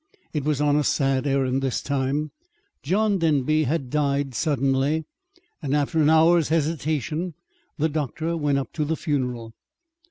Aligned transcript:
It 0.33 0.43
was 0.43 0.59
on 0.59 0.75
a 0.77 0.83
sad 0.83 1.27
errand 1.27 1.61
this 1.61 1.79
time. 1.79 2.31
John 2.81 3.19
Denby 3.19 3.65
had 3.65 3.91
died 3.91 4.33
suddenly, 4.33 5.05
and 5.61 5.75
after 5.75 6.01
an 6.01 6.09
hour's 6.09 6.49
hesitation, 6.49 7.35
the 7.77 7.87
doctor 7.87 8.35
went 8.35 8.57
up 8.57 8.73
to 8.73 8.83
the 8.83 8.95
funeral. 8.97 9.53